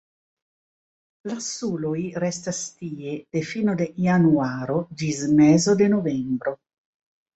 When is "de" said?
3.37-3.45, 3.83-3.89, 5.83-5.91